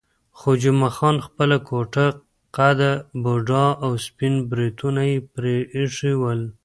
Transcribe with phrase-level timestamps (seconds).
[0.37, 2.05] خو جمعه خان خپله کوټه
[2.57, 2.91] قده،
[3.23, 6.41] بوډا او سپین بریتونه یې پرې ایښي ول.